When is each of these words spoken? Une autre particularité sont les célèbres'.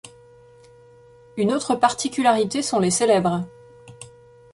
Une 1.37 1.53
autre 1.53 1.75
particularité 1.75 2.63
sont 2.63 2.79
les 2.79 2.89
célèbres'. 2.89 3.45